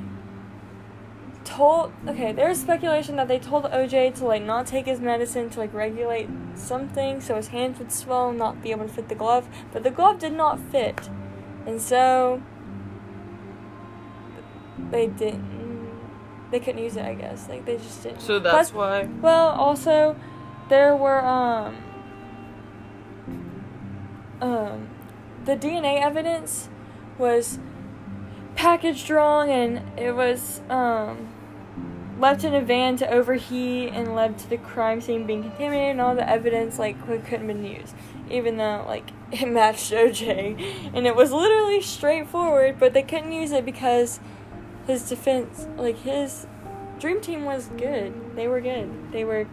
told. 1.56 1.92
Okay, 2.08 2.32
there's 2.32 2.61
speculation 2.61 3.16
that 3.16 3.28
they 3.28 3.38
told 3.38 3.64
OJ 3.64 4.14
to 4.16 4.25
like 4.26 4.42
not 4.42 4.66
take 4.66 4.87
his 4.87 5.00
medicine 5.00 5.50
to 5.50 5.61
like 5.61 5.73
regulate 5.75 6.28
something, 6.54 7.20
so 7.20 7.37
his 7.37 7.49
hands 7.49 7.78
would 7.78 7.92
swell 7.92 8.28
and 8.30 8.38
not 8.38 8.62
be 8.62 8.70
able 8.70 8.87
to 8.87 8.92
fit 8.92 9.08
the 9.08 9.14
glove. 9.14 9.49
But 9.73 9.82
the 9.82 9.90
glove 9.90 10.18
did 10.18 10.32
not 10.32 10.58
fit, 10.61 11.08
and 11.66 11.80
so 11.80 12.42
they 14.90 15.06
didn't. 15.06 15.54
They 16.50 16.61
couldn't 16.61 16.82
use 16.82 16.96
it, 16.96 17.04
I 17.04 17.14
guess. 17.14 17.49
Like 17.49 17.64
they 17.64 17.76
just 17.76 18.02
didn't. 18.02 18.20
So 18.20 18.38
that's 18.38 18.70
Plus- 18.70 18.75
why. 18.75 19.08
well, 19.20 19.49
also, 19.49 20.14
there 20.68 20.94
were 20.94 21.25
um 21.25 21.76
um 24.40 24.88
the 25.44 25.56
DNA 25.56 26.00
evidence 26.02 26.68
was 27.18 27.58
packaged 28.56 29.11
wrong 29.11 29.50
and 29.50 29.82
it 29.99 30.12
was 30.12 30.61
um 30.70 31.28
left 32.25 32.43
in 32.43 32.54
a 32.54 32.61
van 32.62 32.97
to 32.97 33.07
overheat 33.11 33.90
and 33.93 34.14
led 34.14 34.38
to 34.38 34.49
the 34.49 34.57
crime 34.57 34.99
scene 34.99 35.26
being 35.26 35.43
contaminated 35.43 35.90
and 35.90 36.00
all 36.00 36.14
the 36.14 36.26
evidence 36.26 36.78
like 36.78 36.99
couldn't 37.07 37.31
have 37.31 37.47
been 37.47 37.62
used 37.62 37.95
even 38.31 38.57
though 38.57 38.83
like 38.88 39.11
it 39.33 39.47
matched 39.47 39.93
OJ 39.93 40.90
and 40.95 41.07
it 41.07 41.14
was 41.14 41.31
literally 41.33 41.83
straightforward 41.83 42.78
but 42.78 42.95
they 42.95 43.02
couldn't 43.02 43.33
use 43.33 43.52
it 43.52 43.66
because 43.66 44.21
his 44.87 45.07
defense 45.07 45.66
like 45.76 45.99
his 45.99 46.47
dream 46.99 47.21
team 47.21 47.45
was 47.45 47.66
good 47.76 48.14
they 48.35 48.49
were 48.49 48.62
good 48.62 48.90
they 49.12 49.23
were 49.23 49.47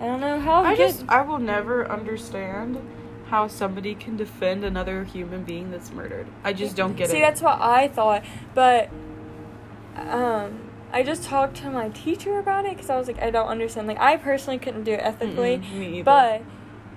I 0.00 0.06
don't 0.06 0.20
know 0.20 0.40
how 0.40 0.62
I 0.62 0.76
good 0.76 0.92
just 0.92 1.04
I 1.10 1.20
will 1.20 1.38
never 1.38 1.86
understand 1.90 2.80
how 3.26 3.48
somebody 3.48 3.94
can 3.94 4.16
defend 4.16 4.64
another 4.64 5.02
human 5.02 5.42
being 5.42 5.72
that's 5.72 5.90
murdered. 5.90 6.28
I 6.44 6.52
just 6.52 6.76
don't 6.76 6.96
get 6.96 7.10
See, 7.10 7.16
it. 7.16 7.16
See 7.16 7.20
that's 7.22 7.42
what 7.42 7.60
I 7.60 7.88
thought, 7.88 8.22
but 8.54 8.88
um, 9.96 10.65
I 10.92 11.02
just 11.02 11.24
talked 11.24 11.56
to 11.58 11.70
my 11.70 11.88
teacher 11.90 12.38
about 12.38 12.64
it 12.64 12.72
because 12.76 12.90
I 12.90 12.96
was 12.96 13.06
like, 13.08 13.20
I 13.20 13.30
don't 13.30 13.48
understand. 13.48 13.86
Like, 13.88 13.98
I 14.00 14.16
personally 14.16 14.58
couldn't 14.58 14.84
do 14.84 14.92
it 14.92 15.00
ethically, 15.02 15.58
Mm-mm, 15.58 15.72
me 15.78 15.86
either. 15.98 16.04
but 16.04 16.42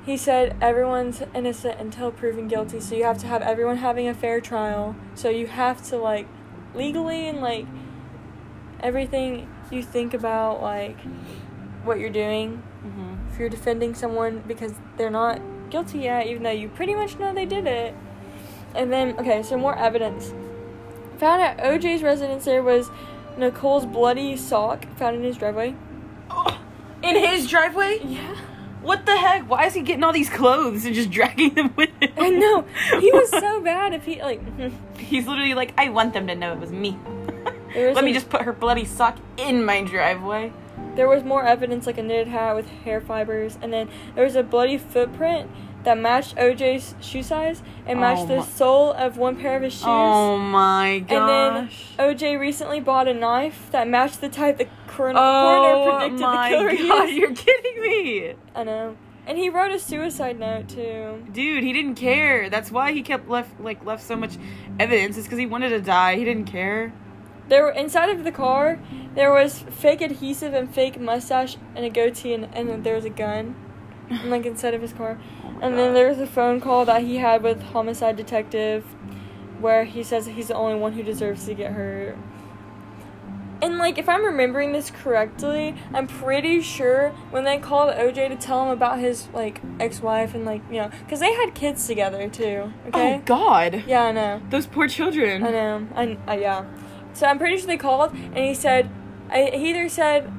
he 0.05 0.15
said 0.15 0.55
everyone's 0.61 1.21
innocent 1.33 1.79
until 1.79 2.11
proven 2.11 2.47
guilty, 2.47 2.79
so 2.79 2.95
you 2.95 3.03
have 3.03 3.17
to 3.19 3.27
have 3.27 3.41
everyone 3.41 3.77
having 3.77 4.07
a 4.07 4.13
fair 4.13 4.39
trial. 4.39 4.95
So 5.15 5.29
you 5.29 5.47
have 5.47 5.81
to 5.89 5.97
like 5.97 6.27
legally 6.73 7.27
and 7.27 7.41
like 7.41 7.65
everything 8.79 9.47
you 9.71 9.83
think 9.83 10.13
about 10.13 10.61
like 10.61 10.97
what 11.83 11.99
you're 11.99 12.09
doing 12.09 12.61
Mhm. 12.85 13.17
if 13.31 13.39
you're 13.39 13.49
defending 13.49 13.93
someone 13.93 14.43
because 14.47 14.73
they're 14.97 15.09
not 15.09 15.41
guilty 15.69 15.99
yet, 15.99 16.27
even 16.27 16.43
though 16.43 16.49
you 16.51 16.69
pretty 16.69 16.95
much 16.95 17.19
know 17.19 17.33
they 17.33 17.45
did 17.45 17.67
it. 17.67 17.93
And 18.75 18.91
then, 18.91 19.15
okay, 19.19 19.43
so 19.43 19.57
more 19.57 19.75
evidence. 19.75 20.33
Found 21.17 21.41
at 21.41 21.57
OJ's 21.59 22.01
residence, 22.03 22.45
there 22.45 22.63
was 22.63 22.89
Nicole's 23.37 23.85
bloody 23.85 24.35
sock 24.35 24.85
found 24.97 25.15
in 25.15 25.23
his 25.23 25.37
driveway. 25.37 25.75
in 27.03 27.15
his 27.15 27.47
driveway. 27.47 27.99
Yeah. 28.03 28.35
What 28.81 29.05
the 29.05 29.17
heck? 29.17 29.49
Why 29.49 29.65
is 29.65 29.73
he 29.73 29.81
getting 29.81 30.03
all 30.03 30.13
these 30.13 30.29
clothes 30.29 30.85
and 30.85 30.95
just 30.95 31.09
dragging 31.17 31.53
them 31.53 31.73
with 31.75 31.89
him? 32.01 32.13
I 32.17 32.29
know. 32.29 32.65
He 32.99 33.11
was 33.11 33.29
so 33.29 33.61
bad 33.63 33.93
if 33.93 34.05
he, 34.05 34.21
like, 34.21 34.41
He's 34.97 35.27
literally 35.27 35.53
like, 35.53 35.73
I 35.77 35.89
want 35.89 36.13
them 36.13 36.27
to 36.27 36.35
know 36.35 36.53
it 36.53 36.59
was 36.59 36.71
me. 36.71 36.97
Let 37.75 38.03
me 38.03 38.13
just 38.13 38.29
put 38.29 38.41
her 38.43 38.53
bloody 38.53 38.85
sock 38.85 39.17
in 39.37 39.63
my 39.63 39.83
driveway. 39.83 40.51
there 40.95 41.07
was 41.07 41.23
more 41.23 41.43
evidence, 41.43 41.85
like 41.85 41.97
a 41.97 42.03
knitted 42.03 42.27
hat 42.27 42.55
with 42.55 42.67
hair 42.67 42.99
fibers, 42.99 43.59
and 43.61 43.71
then 43.71 43.89
there 44.15 44.23
was 44.23 44.35
a 44.35 44.43
bloody 44.43 44.77
footprint 44.77 45.49
that 45.83 45.97
matched 45.97 46.35
OJ's 46.35 46.95
shoe 47.01 47.23
size 47.23 47.61
and 47.85 47.97
oh 47.97 48.01
matched 48.01 48.23
Oh 48.23 48.27
the 48.27 48.41
sole 48.41 48.91
of 48.91 49.17
one 49.17 49.35
pair 49.37 49.55
of 49.55 49.63
his 49.63 49.75
oh 49.75 49.77
shoes. 49.77 49.85
Oh 49.87 50.37
my 50.37 50.99
god. 50.99 51.57
And 51.57 51.69
then. 51.69 52.15
OJ 52.15 52.39
recently 52.39 52.79
bought 52.79 53.07
a 53.07 53.13
knife 53.13 53.69
that 53.71 53.87
matched 53.87 54.21
the 54.21 54.29
type 54.29 54.57
the 54.57 54.67
coroner, 54.87 55.19
oh 55.19 55.81
coroner 55.81 55.99
predicted 55.99 56.21
my 56.21 56.49
the 56.49 56.55
killer 56.55 56.89
god, 56.89 57.03
used. 57.03 57.17
you're 57.17 57.33
kidding 57.33 57.81
me. 57.81 58.33
I 58.55 58.63
know. 58.63 58.97
And 59.25 59.37
he 59.37 59.49
wrote 59.49 59.71
a 59.71 59.79
suicide 59.79 60.39
note 60.39 60.69
too. 60.69 61.23
Dude, 61.31 61.63
he 61.63 61.71
didn't 61.71 61.95
care. 61.95 62.49
That's 62.49 62.71
why 62.71 62.93
he 62.93 63.03
kept 63.03 63.29
left 63.29 63.59
like 63.59 63.85
left 63.85 64.03
so 64.03 64.15
much 64.15 64.37
evidence. 64.79 65.17
It's 65.17 65.27
because 65.27 65.39
he 65.39 65.45
wanted 65.45 65.69
to 65.69 65.81
die. 65.81 66.15
He 66.15 66.25
didn't 66.25 66.45
care. 66.45 66.93
There 67.47 67.63
were 67.63 67.71
inside 67.71 68.09
of 68.09 68.23
the 68.23 68.31
car. 68.31 68.79
There 69.15 69.31
was 69.31 69.59
fake 69.59 70.01
adhesive 70.01 70.53
and 70.53 70.73
fake 70.73 70.99
mustache 70.99 71.57
and 71.75 71.83
a 71.83 71.89
goatee, 71.89 72.33
and, 72.33 72.47
and 72.53 72.83
there 72.83 72.95
was 72.95 73.05
a 73.05 73.09
gun, 73.09 73.55
and, 74.09 74.29
like 74.29 74.45
inside 74.45 74.75
of 74.75 74.81
his 74.81 74.93
car. 74.93 75.19
Oh 75.61 75.65
And 75.65 75.77
then 75.77 75.89
God. 75.89 75.95
there 75.95 76.09
was 76.09 76.19
a 76.19 76.27
phone 76.27 76.61
call 76.61 76.85
that 76.85 77.03
he 77.03 77.17
had 77.17 77.43
with 77.43 77.61
homicide 77.61 78.15
detective, 78.15 78.85
where 79.59 79.83
he 79.83 80.03
says 80.03 80.25
that 80.25 80.31
he's 80.31 80.47
the 80.47 80.55
only 80.55 80.79
one 80.79 80.93
who 80.93 81.03
deserves 81.03 81.45
to 81.45 81.53
get 81.53 81.73
hurt. 81.73 82.17
And 83.61 83.77
like, 83.77 83.97
if 83.97 84.07
I'm 84.07 84.23
remembering 84.23 84.71
this 84.71 84.89
correctly, 84.89 85.75
I'm 85.93 86.07
pretty 86.07 86.61
sure 86.61 87.09
when 87.29 87.43
they 87.43 87.57
called 87.57 87.93
OJ 87.93 88.29
to 88.29 88.35
tell 88.37 88.63
him 88.63 88.69
about 88.69 88.99
his 88.99 89.27
like 89.33 89.59
ex-wife 89.81 90.33
and 90.33 90.45
like 90.45 90.61
you 90.69 90.77
know, 90.77 90.89
because 90.99 91.19
they 91.19 91.33
had 91.33 91.53
kids 91.53 91.85
together 91.85 92.29
too. 92.29 92.71
Oh, 92.85 92.87
okay. 92.87 93.15
Oh 93.15 93.21
God. 93.25 93.83
Yeah, 93.85 94.03
I 94.03 94.11
know. 94.13 94.41
Those 94.49 94.65
poor 94.65 94.87
children. 94.87 95.43
I 95.43 95.51
know. 95.51 95.87
I 96.25 96.37
yeah. 96.37 96.65
So 97.11 97.25
I'm 97.27 97.37
pretty 97.37 97.57
sure 97.57 97.67
they 97.67 97.75
called 97.77 98.13
and 98.13 98.37
he 98.37 98.53
said, 98.53 98.89
I 99.29 99.51
he 99.53 99.71
either 99.71 99.89
said, 99.89 100.31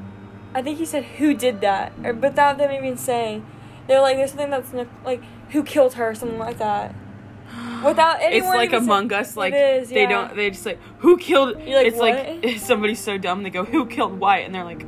I 0.54 0.62
think 0.62 0.78
he 0.78 0.86
said 0.86 1.04
who 1.04 1.34
did 1.34 1.60
that 1.60 1.92
or 2.02 2.14
without 2.14 2.56
them 2.56 2.72
even 2.72 2.96
saying, 2.96 3.44
they're 3.87 4.00
like 4.00 4.16
there's 4.16 4.30
something 4.30 4.50
that's 4.50 4.72
like 5.04 5.22
who 5.50 5.62
killed 5.62 5.94
her 5.94 6.10
or 6.10 6.14
something 6.14 6.38
like 6.38 6.58
that. 6.58 6.94
Without 7.84 8.20
anyone, 8.20 8.46
It's 8.49 8.56
like 8.56 8.72
Among 8.72 9.12
Us. 9.12 9.37
Like 9.37 9.52
is, 9.54 9.88
they 9.88 10.02
yeah. 10.02 10.08
don't. 10.08 10.37
They 10.37 10.50
just 10.50 10.64
like 10.66 10.78
who 10.99 11.16
killed. 11.16 11.56
Like, 11.56 11.87
it's 11.87 11.99
like 11.99 12.14
"What?" 12.14 12.44
if 12.44 12.60
somebody's 12.60 13.00
so 13.00 13.18
dumb. 13.18 13.42
They 13.42 13.50
go 13.50 13.64
who 13.64 13.87
killed 13.87 14.18
White, 14.18 14.44
and 14.46 14.54
they're 14.54 14.64
like. 14.64 14.84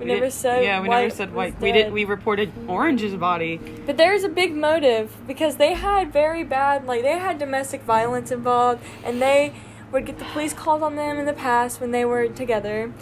We 0.00 0.06
never 0.06 0.20
didn't- 0.22 0.32
said 0.32 0.64
Yeah, 0.64 0.80
we 0.82 0.88
never 0.88 1.08
said 1.08 1.32
White. 1.32 1.60
We 1.60 1.70
did. 1.70 1.92
We 1.92 2.04
reported 2.04 2.52
Orange's 2.66 3.14
body. 3.14 3.58
But 3.86 3.96
there's 3.96 4.24
a 4.24 4.28
big 4.28 4.52
motive 4.54 5.16
because 5.26 5.56
they 5.56 5.74
had 5.74 6.12
very 6.12 6.42
bad, 6.42 6.84
like 6.84 7.02
they 7.02 7.16
had 7.18 7.38
domestic 7.38 7.82
violence 7.82 8.32
involved, 8.32 8.82
and 9.04 9.22
they 9.22 9.54
would 9.92 10.04
get 10.04 10.18
the 10.18 10.24
police 10.24 10.52
called 10.52 10.82
on 10.82 10.96
them 10.96 11.18
in 11.20 11.26
the 11.26 11.32
past 11.32 11.80
when 11.80 11.92
they 11.92 12.04
were 12.04 12.26
together. 12.26 12.92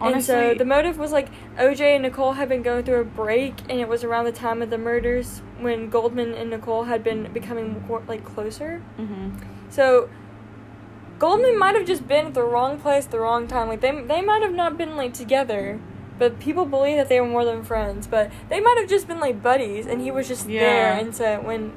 And 0.00 0.22
so 0.22 0.54
the 0.54 0.64
motive 0.64 0.98
was 0.98 1.12
like 1.12 1.28
OJ 1.56 1.80
and 1.80 2.02
Nicole 2.02 2.32
had 2.32 2.48
been 2.48 2.62
going 2.62 2.84
through 2.84 3.00
a 3.00 3.04
break, 3.04 3.54
and 3.68 3.80
it 3.80 3.88
was 3.88 4.04
around 4.04 4.24
the 4.24 4.32
time 4.32 4.62
of 4.62 4.70
the 4.70 4.78
murders 4.78 5.42
when 5.60 5.88
Goldman 5.90 6.34
and 6.34 6.50
Nicole 6.50 6.84
had 6.84 7.02
been 7.04 7.32
becoming 7.32 7.84
more, 7.86 8.02
like 8.06 8.24
closer. 8.24 8.82
Mm-hmm. 8.98 9.38
So 9.70 10.08
Goldman 11.18 11.58
might 11.58 11.74
have 11.74 11.86
just 11.86 12.06
been 12.06 12.26
at 12.26 12.34
the 12.34 12.42
wrong 12.42 12.78
place, 12.78 13.06
at 13.06 13.10
the 13.10 13.20
wrong 13.20 13.46
time. 13.46 13.68
Like 13.68 13.80
they 13.80 13.92
they 14.02 14.20
might 14.20 14.42
have 14.42 14.54
not 14.54 14.76
been 14.76 14.96
like 14.96 15.14
together, 15.14 15.80
but 16.18 16.40
people 16.40 16.64
believe 16.64 16.96
that 16.96 17.08
they 17.08 17.20
were 17.20 17.28
more 17.28 17.44
than 17.44 17.62
friends. 17.62 18.06
But 18.06 18.30
they 18.48 18.60
might 18.60 18.76
have 18.78 18.88
just 18.88 19.06
been 19.06 19.20
like 19.20 19.42
buddies, 19.42 19.86
and 19.86 20.00
he 20.00 20.10
was 20.10 20.28
just 20.28 20.46
there. 20.46 20.94
Yeah. 20.94 20.98
And 20.98 21.14
so 21.14 21.40
when 21.40 21.72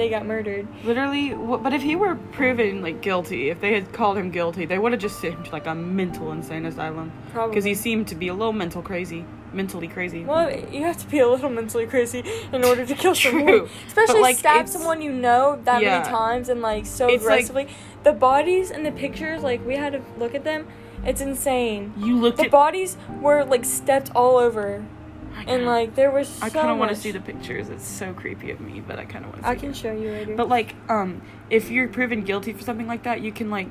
they 0.00 0.08
got 0.10 0.24
murdered, 0.26 0.66
Literally, 0.84 1.34
but 1.34 1.72
if 1.72 1.82
he 1.82 1.94
were 1.94 2.16
proven 2.32 2.82
like 2.82 3.00
guilty, 3.02 3.50
if 3.50 3.60
they 3.60 3.72
had 3.74 3.92
called 3.92 4.16
him 4.16 4.30
guilty, 4.30 4.64
they 4.66 4.78
would 4.78 4.92
have 4.92 5.00
just 5.00 5.20
sent 5.20 5.34
him 5.34 5.44
to 5.44 5.50
like 5.52 5.66
a 5.66 5.74
mental 5.74 6.32
insane 6.32 6.64
asylum 6.66 7.12
probably 7.32 7.50
because 7.52 7.64
he 7.64 7.74
seemed 7.74 8.08
to 8.08 8.14
be 8.14 8.28
a 8.28 8.34
little 8.34 8.52
mental 8.52 8.82
crazy, 8.82 9.24
mentally 9.52 9.86
crazy. 9.88 10.24
Well, 10.24 10.50
you 10.72 10.82
have 10.84 10.96
to 10.98 11.06
be 11.06 11.18
a 11.18 11.28
little 11.28 11.50
mentally 11.50 11.86
crazy 11.86 12.24
in 12.52 12.64
order 12.64 12.84
to 12.86 12.94
kill 12.94 13.14
True. 13.24 13.30
someone, 13.30 13.68
especially 13.86 14.14
But, 14.14 14.22
like, 14.22 14.36
stab 14.36 14.68
someone 14.68 15.02
you 15.02 15.12
know 15.12 15.60
that 15.64 15.82
Yeah. 15.82 15.98
many 15.98 16.10
times 16.10 16.48
and 16.48 16.60
like 16.62 16.86
so 16.86 17.06
It's, 17.08 17.22
like- 17.24 17.32
aggressively. 17.44 17.68
the 18.02 18.12
bodies 18.12 18.70
and 18.70 18.84
the 18.86 18.92
pictures, 18.92 19.42
like 19.42 19.64
we 19.66 19.76
had 19.76 19.92
to 19.92 20.00
look 20.18 20.34
at 20.34 20.44
them. 20.44 20.66
It's 21.04 21.20
insane. 21.22 21.92
you 21.96 22.16
looked 22.16 22.36
The 22.38 22.44
at. 22.44 22.50
bodies 22.50 22.96
were 23.20 23.44
like 23.44 23.64
stepped 23.64 24.10
all 24.14 24.36
over, 24.36 24.84
and 25.48 25.66
like 25.66 25.94
there 25.94 26.10
was. 26.10 26.28
So 26.28 26.46
I 26.46 26.50
kind 26.50 26.70
of 26.70 26.78
want 26.78 26.90
to 26.90 26.96
see 26.96 27.10
the 27.10 27.20
pictures. 27.20 27.68
It's 27.68 27.86
so 27.86 28.12
creepy 28.12 28.50
of 28.50 28.60
me, 28.60 28.80
but 28.80 28.98
I 28.98 29.04
kind 29.04 29.24
of 29.24 29.32
want 29.32 29.42
to. 29.42 29.48
I 29.48 29.54
can 29.54 29.72
show 29.72 29.92
you 29.92 30.10
later. 30.10 30.36
But 30.36 30.48
like, 30.48 30.74
um, 30.88 31.22
if 31.48 31.70
you're 31.70 31.88
proven 31.88 32.22
guilty 32.22 32.52
for 32.52 32.62
something 32.62 32.86
like 32.86 33.04
that, 33.04 33.20
you 33.20 33.32
can 33.32 33.50
like, 33.50 33.68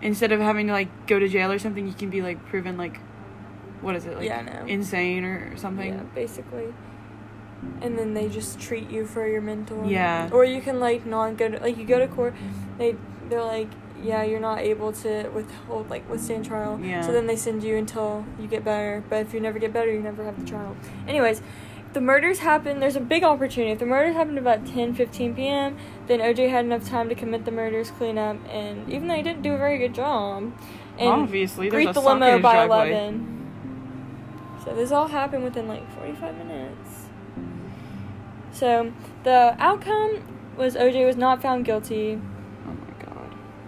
instead 0.00 0.32
of 0.32 0.40
having 0.40 0.66
to 0.68 0.72
like 0.72 1.06
go 1.06 1.18
to 1.18 1.28
jail 1.28 1.50
or 1.52 1.58
something, 1.58 1.86
you 1.86 1.94
can 1.94 2.10
be 2.10 2.22
like 2.22 2.44
proven 2.46 2.76
like, 2.76 2.98
what 3.80 3.96
is 3.96 4.06
it 4.06 4.16
like, 4.16 4.26
Yeah, 4.26 4.64
insane 4.66 5.24
or 5.24 5.56
something. 5.56 5.94
Yeah, 5.94 6.02
basically. 6.14 6.72
And 7.80 7.96
then 7.96 8.14
they 8.14 8.28
just 8.28 8.58
treat 8.58 8.90
you 8.90 9.06
for 9.06 9.26
your 9.26 9.40
mental. 9.40 9.86
Yeah. 9.86 10.28
Or 10.32 10.44
you 10.44 10.60
can 10.60 10.80
like 10.80 11.06
not 11.06 11.36
go 11.36 11.48
to 11.48 11.58
like 11.58 11.76
you 11.76 11.84
go 11.84 11.98
to 11.98 12.08
court, 12.08 12.34
they 12.78 12.96
they're 13.28 13.44
like 13.44 13.68
yeah 14.02 14.22
you're 14.22 14.40
not 14.40 14.58
able 14.58 14.92
to 14.92 15.28
withhold 15.28 15.88
like 15.90 16.08
withstand 16.10 16.44
trial. 16.44 16.78
Yeah. 16.82 17.02
So 17.02 17.12
then 17.12 17.26
they 17.26 17.36
send 17.36 17.62
you 17.62 17.76
until 17.76 18.24
you 18.38 18.48
get 18.48 18.64
better. 18.64 19.02
But 19.08 19.26
if 19.26 19.34
you 19.34 19.40
never 19.40 19.58
get 19.58 19.72
better, 19.72 19.92
you 19.92 20.00
never 20.00 20.24
have 20.24 20.38
the 20.38 20.46
trial. 20.46 20.76
Anyways. 21.06 21.42
The 21.92 22.00
murders 22.00 22.38
happened. 22.38 22.80
There's 22.80 22.96
a 22.96 23.00
big 23.00 23.22
opportunity. 23.22 23.72
If 23.72 23.78
the 23.78 23.84
murders 23.84 24.14
happened 24.14 24.38
about 24.38 24.64
10, 24.66 24.94
15 24.94 25.34
p.m., 25.34 25.76
then 26.06 26.20
OJ 26.20 26.48
had 26.48 26.64
enough 26.64 26.88
time 26.88 27.10
to 27.10 27.14
commit 27.14 27.44
the 27.44 27.50
murders, 27.50 27.90
clean 27.90 28.16
up, 28.16 28.38
and 28.48 28.90
even 28.90 29.08
though 29.08 29.14
he 29.14 29.22
didn't 29.22 29.42
do 29.42 29.52
a 29.52 29.58
very 29.58 29.76
good 29.76 29.94
job, 29.94 30.54
and 30.98 31.08
Obviously, 31.08 31.68
greet 31.68 31.92
the 31.92 32.00
limo 32.00 32.38
by 32.38 32.66
driveway. 32.66 32.92
11. 32.92 33.42
So 34.64 34.74
this 34.74 34.90
all 34.90 35.08
happened 35.08 35.44
within 35.44 35.68
like 35.68 35.86
45 35.98 36.34
minutes. 36.38 37.06
So 38.52 38.92
the 39.24 39.54
outcome 39.58 40.22
was 40.56 40.76
OJ 40.76 41.06
was 41.06 41.16
not 41.16 41.42
found 41.42 41.64
guilty. 41.64 42.20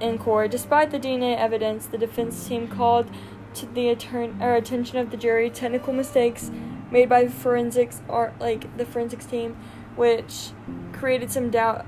In 0.00 0.18
court. 0.18 0.50
Despite 0.50 0.90
the 0.90 0.98
DNA 0.98 1.36
evidence, 1.36 1.86
the 1.86 1.98
defense 1.98 2.46
team 2.46 2.68
called 2.68 3.06
to 3.54 3.66
the 3.66 3.88
attorney 3.88 4.34
or 4.40 4.54
attention 4.56 4.98
of 4.98 5.10
the 5.10 5.16
jury 5.16 5.48
technical 5.50 5.92
mistakes 5.92 6.50
made 6.90 7.08
by 7.08 7.28
forensics 7.28 8.00
or 8.08 8.32
like 8.40 8.76
the 8.76 8.84
forensics 8.84 9.26
team, 9.26 9.56
which 9.96 10.50
created 10.92 11.30
some 11.30 11.50
doubt 11.50 11.86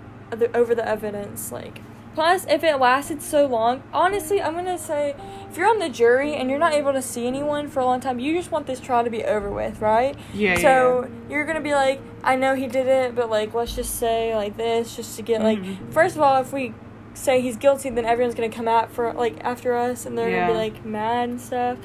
over 0.55 0.75
the 0.75 0.87
evidence. 0.87 1.51
Like, 1.53 1.81
plus, 2.15 2.47
if 2.49 2.63
it 2.65 2.77
lasted 2.79 3.21
so 3.23 3.47
long, 3.47 3.83
honestly, 3.93 4.41
I'm 4.41 4.55
gonna 4.55 4.79
say, 4.79 5.15
if 5.51 5.57
you're 5.57 5.69
on 5.69 5.79
the 5.79 5.89
jury 5.89 6.35
and 6.35 6.49
you're 6.51 6.59
not 6.59 6.73
able 6.73 6.93
to 6.93 7.03
see 7.03 7.27
anyone 7.27 7.69
for 7.69 7.81
a 7.81 7.85
long 7.85 8.01
time, 8.01 8.19
you 8.19 8.33
just 8.37 8.51
want 8.53 8.67
this 8.67 8.81
trial 8.81 9.05
to 9.05 9.11
be 9.11 9.25
over 9.25 9.51
with, 9.51 9.81
right? 9.81 10.17
Yeah, 10.35 10.53
yeah, 10.55 10.59
So 10.59 11.11
you're 11.29 11.45
gonna 11.45 11.61
be 11.61 11.75
like, 11.75 12.01
I 12.25 12.37
know 12.37 12.55
he 12.55 12.67
did 12.67 12.87
it, 12.87 13.15
but 13.15 13.29
like, 13.31 13.55
let's 13.55 13.75
just 13.75 13.97
say 13.97 14.35
like 14.35 14.57
this, 14.57 14.97
just 14.97 15.17
to 15.17 15.23
get 15.23 15.43
like, 15.43 15.59
Mhm. 15.59 15.93
first 15.93 16.17
of 16.17 16.23
all, 16.23 16.41
if 16.41 16.53
we 16.53 16.75
say 17.17 17.41
he's 17.41 17.57
guilty, 17.57 17.91
then 17.91 18.05
everyone's 18.05 18.35
gonna 18.35 18.49
come 18.49 18.69
out 18.69 18.93
for 18.93 19.13
like 19.13 19.43
after 19.43 19.75
us, 19.75 20.07
and 20.07 20.17
they're 20.17 20.31
gonna 20.31 20.53
be 20.53 20.59
like 20.59 20.85
mad 20.85 21.29
and 21.29 21.41
stuff, 21.41 21.79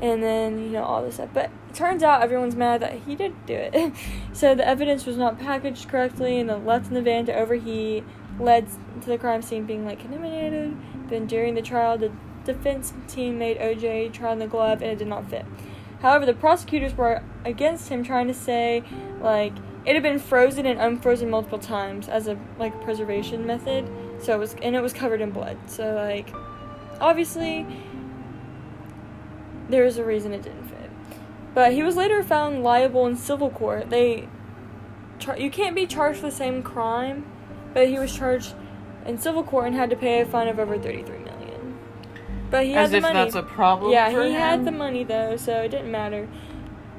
and 0.00 0.22
then 0.22 0.58
you 0.58 0.70
know 0.70 0.82
all 0.82 1.02
this 1.02 1.14
stuff. 1.14 1.30
But 1.32 1.50
it 1.68 1.74
turns 1.74 2.02
out 2.02 2.22
everyone's 2.22 2.56
mad 2.56 2.80
that 2.82 2.94
he 3.06 3.14
did 3.14 3.34
do 3.46 3.54
it. 3.54 3.92
so 4.32 4.54
the 4.54 4.66
evidence 4.66 5.06
was 5.06 5.16
not 5.16 5.38
packaged 5.38 5.88
correctly, 5.88 6.38
and 6.40 6.48
then 6.48 6.64
left 6.64 6.88
in 6.88 6.94
the 6.94 7.02
van 7.02 7.26
to 7.26 7.34
overheat, 7.34 8.04
led 8.38 8.66
to 9.02 9.08
the 9.08 9.18
crime 9.18 9.42
scene 9.42 9.66
being 9.66 9.84
like 9.84 10.00
contaminated. 10.00 10.76
Then 11.08 11.26
during 11.26 11.54
the 11.54 11.62
trial, 11.62 11.98
the 11.98 12.12
defense 12.44 12.92
team 13.06 13.38
made 13.38 13.58
OJ 13.58 14.12
try 14.12 14.30
on 14.30 14.38
the 14.38 14.46
glove, 14.46 14.82
and 14.82 14.90
it 14.90 14.98
did 14.98 15.08
not 15.08 15.28
fit. 15.28 15.44
However, 16.00 16.24
the 16.24 16.34
prosecutors 16.34 16.96
were 16.96 17.22
against 17.44 17.88
him, 17.90 18.02
trying 18.02 18.26
to 18.28 18.34
say 18.34 18.82
like 19.20 19.52
it 19.84 19.94
had 19.94 20.02
been 20.02 20.18
frozen 20.18 20.66
and 20.66 20.80
unfrozen 20.80 21.30
multiple 21.30 21.58
times 21.58 22.08
as 22.08 22.26
a 22.26 22.38
like 22.58 22.80
preservation 22.82 23.46
method. 23.46 23.88
So 24.22 24.34
it 24.34 24.38
was 24.38 24.54
and 24.62 24.74
it 24.76 24.80
was 24.82 24.92
covered 24.92 25.20
in 25.20 25.30
blood. 25.30 25.56
So 25.66 25.94
like 25.94 26.28
obviously 27.00 27.66
there 29.68 29.84
was 29.84 29.98
a 29.98 30.04
reason 30.04 30.32
it 30.32 30.42
didn't 30.42 30.66
fit. 30.68 30.90
But 31.54 31.72
he 31.72 31.82
was 31.82 31.96
later 31.96 32.22
found 32.22 32.62
liable 32.62 33.06
in 33.06 33.16
civil 33.16 33.50
court. 33.50 33.90
They 33.90 34.28
char- 35.18 35.38
you 35.38 35.50
can't 35.50 35.74
be 35.74 35.86
charged 35.86 36.20
for 36.20 36.26
the 36.26 36.32
same 36.36 36.62
crime, 36.62 37.24
but 37.74 37.88
he 37.88 37.98
was 37.98 38.14
charged 38.14 38.54
in 39.06 39.18
civil 39.18 39.42
court 39.42 39.66
and 39.68 39.76
had 39.76 39.90
to 39.90 39.96
pay 39.96 40.20
a 40.20 40.26
fine 40.26 40.48
of 40.48 40.58
over 40.58 40.76
33 40.78 41.18
million. 41.18 41.78
But 42.50 42.66
he 42.66 42.74
As 42.74 42.90
had 42.90 42.90
the 42.90 42.96
if 42.98 43.02
money. 43.02 43.14
that's 43.24 43.34
a 43.36 43.42
problem. 43.42 43.92
yeah, 43.92 44.10
for 44.10 44.24
he 44.24 44.32
had 44.32 44.64
the 44.64 44.72
money 44.72 45.04
though, 45.04 45.36
so 45.36 45.62
it 45.62 45.68
didn't 45.70 45.90
matter. 45.90 46.28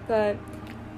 But 0.07 0.37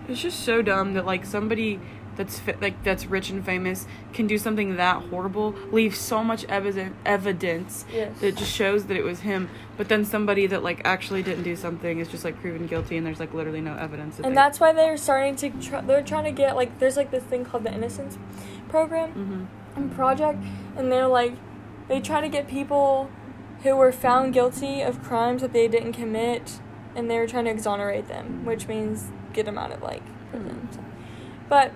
It's 0.08 0.22
just 0.22 0.40
so 0.42 0.62
dumb 0.62 0.94
that 0.94 1.06
like 1.06 1.26
somebody 1.26 1.80
that's 2.16 2.40
fi- 2.40 2.56
like 2.62 2.84
that's 2.84 3.06
rich 3.06 3.30
and 3.30 3.44
famous 3.46 3.88
can 4.14 4.28
do 4.28 4.38
something 4.38 4.76
that 4.76 5.02
horrible, 5.10 5.56
leave 5.72 5.96
so 5.96 6.24
much 6.24 6.46
evidence 6.46 6.96
evidence 7.06 7.86
yes. 7.92 8.20
that 8.22 8.36
just 8.36 8.52
shows 8.54 8.86
that 8.86 8.98
it 8.98 9.04
was 9.04 9.22
him. 9.22 9.50
But 9.78 9.90
then 9.90 10.06
somebody 10.06 10.46
that 10.48 10.62
like 10.64 10.82
actually 10.86 11.24
didn't 11.24 11.44
do 11.44 11.56
something 11.56 12.00
is 12.00 12.08
just 12.08 12.24
like 12.24 12.40
proven 12.40 12.68
guilty, 12.68 12.98
and 12.98 13.06
there's 13.06 13.20
like 13.20 13.34
literally 13.34 13.62
no 13.62 13.76
evidence. 13.76 14.18
That 14.18 14.26
and 14.26 14.34
they- 14.34 14.42
that's 14.42 14.60
why 14.60 14.74
they're 14.74 14.98
starting 14.98 15.36
to 15.38 15.50
try, 15.50 15.82
they're 15.82 16.04
trying 16.04 16.26
to 16.26 16.32
get 16.32 16.56
like 16.56 16.78
there's 16.80 16.98
like 16.98 17.12
this 17.12 17.24
thing 17.24 17.46
called 17.46 17.64
the 17.64 17.74
innocence 17.74 18.18
program 18.70 19.48
Mhm. 19.76 19.78
and 19.78 19.96
project 19.96 20.44
and 20.76 20.92
they're 20.92 21.08
like 21.08 21.34
they 21.88 22.00
try 22.00 22.22
to 22.22 22.30
get 22.30 22.48
people 22.48 23.10
who 23.64 23.76
were 23.76 23.92
found 23.92 24.34
guilty 24.34 24.82
of 24.82 25.02
crimes 25.04 25.42
that 25.42 25.54
they 25.54 25.68
didn't 25.68 25.94
commit 25.94 26.60
and 26.96 27.10
they're 27.10 27.28
trying 27.28 27.46
to 27.46 27.52
exonerate 27.52 28.08
them 28.08 28.46
which 28.46 28.68
means 28.68 29.12
get 29.34 29.46
them 29.46 29.58
out 29.58 29.72
of 29.72 29.82
like 29.82 30.02
prison 30.32 30.50
Hmm. 30.70 30.74
so. 30.74 30.80
but 31.50 31.72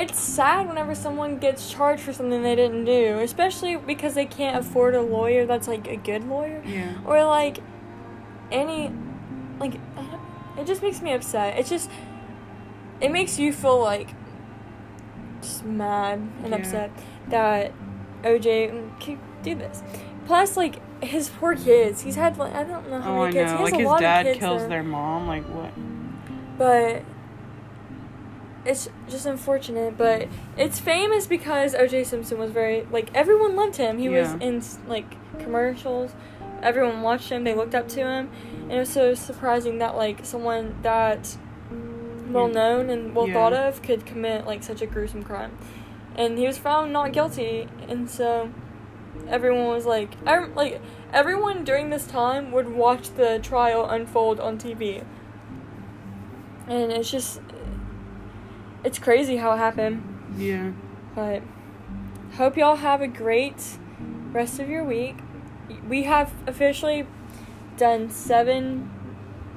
it's 0.00 0.18
sad 0.20 0.68
whenever 0.68 0.94
someone 0.94 1.38
gets 1.38 1.70
charged 1.72 2.02
for 2.02 2.12
something 2.12 2.42
they 2.42 2.54
didn't 2.54 2.84
do 2.84 3.18
especially 3.18 3.76
because 3.76 4.14
they 4.14 4.26
can't 4.26 4.56
afford 4.64 4.94
a 4.94 5.02
lawyer 5.02 5.44
that's 5.44 5.66
like 5.66 5.88
a 5.88 5.96
good 5.96 6.22
lawyer 6.28 6.62
Yeah. 6.64 6.94
or 7.04 7.24
like 7.24 7.58
any 8.52 8.92
like 9.58 9.74
it 10.56 10.66
just 10.66 10.82
makes 10.82 11.02
me 11.02 11.12
upset 11.12 11.58
it's 11.58 11.68
just 11.68 11.90
it 13.00 13.10
makes 13.10 13.38
you 13.38 13.52
feel 13.52 13.80
like 13.80 14.10
just 15.42 15.64
mad 15.64 16.18
and 16.42 16.50
Yeah. 16.50 16.56
upset 16.56 16.90
that 17.28 17.72
OJ 18.22 18.70
can 19.00 19.18
do 19.42 19.54
this 19.54 19.82
plus 20.26 20.56
like 20.56 20.76
his 21.02 21.28
poor 21.28 21.54
kids 21.54 22.02
he's 22.02 22.16
had 22.16 22.36
like 22.38 22.54
I 22.54 22.62
don't 22.64 22.88
know 22.90 23.00
how 23.00 23.14
Oh, 23.16 23.20
many 23.22 23.32
kids 23.34 23.50
he 23.52 23.56
has 23.58 23.64
Like 23.64 23.74
a 23.74 23.78
his 23.78 23.86
lot 23.86 24.00
dad 24.00 24.26
of 24.26 24.32
kids 24.32 24.38
kills 24.40 24.62
though. 24.62 24.68
their 24.68 24.82
mom. 24.82 25.26
Like 25.28 25.44
what? 25.44 25.72
but 26.58 27.02
it's 28.68 28.88
just 29.08 29.24
unfortunate 29.26 29.96
but 29.96 30.28
it's 30.56 30.78
famous 30.78 31.26
because 31.26 31.74
oj 31.74 32.04
simpson 32.04 32.38
was 32.38 32.50
very 32.50 32.86
like 32.92 33.10
everyone 33.14 33.56
loved 33.56 33.76
him. 33.76 33.98
He 33.98 34.08
was 34.08 34.32
in 34.40 34.62
like 34.86 35.08
commercials. 35.40 36.12
Everyone 36.62 37.02
watched 37.02 37.30
him. 37.30 37.44
They 37.44 37.54
looked 37.54 37.74
up 37.74 37.88
to 37.88 38.00
him. 38.00 38.30
And 38.64 38.72
it 38.72 38.78
was 38.78 38.88
so 38.90 39.14
surprising 39.14 39.78
that 39.78 39.96
like 39.96 40.24
someone 40.24 40.76
that 40.82 41.36
well 42.30 42.48
known 42.48 42.90
and 42.90 43.14
well 43.14 43.26
Yeah. 43.28 43.34
thought 43.34 43.52
of 43.52 43.80
could 43.82 44.04
commit 44.04 44.46
like 44.46 44.62
such 44.62 44.82
a 44.82 44.86
gruesome 44.86 45.22
crime. 45.22 45.52
And 46.16 46.36
he 46.36 46.46
was 46.46 46.58
found 46.58 46.92
not 46.92 47.12
guilty. 47.12 47.68
And 47.88 48.10
so 48.10 48.50
everyone 49.28 49.68
was 49.68 49.86
like 49.86 50.10
ev- 50.26 50.54
like 50.56 50.80
everyone 51.12 51.64
during 51.64 51.90
this 51.90 52.06
time 52.06 52.50
would 52.52 52.68
watch 52.68 53.10
the 53.14 53.38
trial 53.42 53.88
unfold 53.88 54.38
on 54.40 54.56
tv 54.58 55.04
and 56.68 56.92
it's 56.92 57.10
just 57.10 57.40
it's 58.84 58.98
crazy 58.98 59.36
how 59.36 59.52
it 59.52 59.58
happened 59.58 60.02
Yeah. 60.36 60.70
but 61.14 61.42
hope 62.36 62.56
y'all 62.56 62.76
have 62.76 63.00
a 63.02 63.08
great 63.08 63.78
rest 64.32 64.58
of 64.60 64.68
your 64.68 64.84
week 64.84 65.16
we 65.88 66.04
have 66.04 66.32
officially 66.46 67.06
done 67.76 68.10
seven 68.10 68.90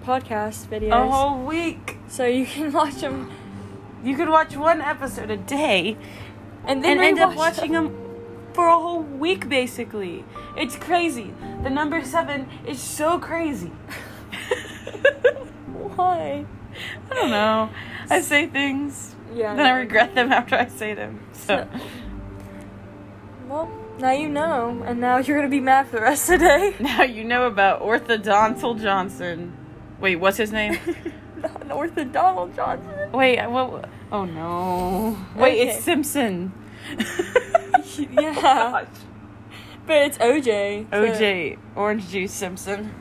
podcast 0.03 0.65
videos 0.67 1.07
A 1.07 1.10
whole 1.10 1.43
week. 1.45 1.97
so 2.07 2.25
you 2.25 2.45
can 2.45 2.71
watch 2.73 2.95
them 3.01 3.31
You 4.03 4.15
could 4.15 4.29
watch 4.29 4.55
one 4.57 4.81
episode 4.81 5.29
a 5.29 5.38
day 5.38 5.95
and 6.65 6.84
then 6.84 6.97
and 6.97 7.01
end 7.07 7.19
up 7.19 7.36
watching 7.36 7.71
them 7.73 7.97
for 8.53 8.67
a 8.67 8.75
whole 8.77 9.01
week, 9.01 9.47
basically. 9.47 10.25
It's 10.57 10.75
crazy. 10.75 11.34
The 11.63 11.69
number 11.69 12.03
seven 12.03 12.49
is 12.67 12.81
so 12.81 13.17
crazy. 13.17 13.69
why 15.95 16.45
I 17.10 17.13
don't 17.13 17.29
know. 17.29 17.69
I 18.10 18.21
say 18.21 18.47
things, 18.47 19.11
yeah 19.34 19.56
then 19.56 19.65
I 19.65 19.72
regret 19.80 20.13
them 20.15 20.32
after 20.32 20.56
I 20.56 20.67
say 20.67 20.94
them. 20.94 21.20
So. 21.34 21.67
well 23.48 23.70
now 24.00 24.12
you 24.12 24.30
know 24.30 24.84
and 24.86 25.00
now 25.00 25.17
you're 25.17 25.38
gonna 25.38 25.50
be 25.50 25.60
mad 25.60 25.88
for 25.88 25.98
the 25.98 26.02
rest 26.02 26.30
of 26.30 26.39
the 26.39 26.46
day 26.46 26.76
Now 26.80 27.04
you 27.04 27.24
know 27.24 27.46
about 27.48 27.82
Orthodontal 27.82 28.80
Johnson. 28.82 29.56
Wait, 30.00 30.15
what's 30.17 30.38
his 30.38 30.52
name? 30.52 30.78
Not 31.38 31.70
orthodontal 31.70 32.56
johnson 32.56 33.12
Wait, 33.12 33.44
what? 33.48 33.89
Oh 34.12 34.26
no. 34.26 35.17
Wait, 35.36 35.60
Okay. 35.62 35.70
it's 35.76 35.84
Simpson. 35.84 36.52
Yeah. 38.12 38.36
Gosh. 38.36 38.88
but 39.88 39.96
it's 39.98 40.17
oj 40.20 40.46
so- 40.91 41.04
OJ, 41.06 41.58
Orange 41.76 42.08
Juice 42.10 42.32
Simpson. 42.32 42.91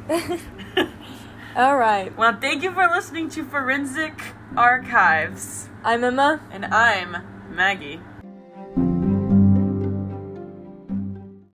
All 1.57 1.77
right 1.77 2.17
well, 2.17 2.37
thank 2.41 2.63
you 2.63 2.73
for 2.73 2.87
listening 2.89 3.29
to 3.31 3.45
Forensic 3.45 4.23
Archives. 4.57 5.69
i'm 5.85 6.05
emma 6.05 6.41
And 6.51 6.67
I'm 6.67 7.17
Maggie. 7.51 8.01